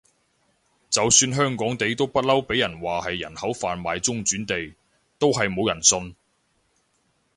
[0.89, 4.75] 就算香港地都不嬲畀人話係人口販賣中轉地，
[5.19, 6.15] 都係冇人信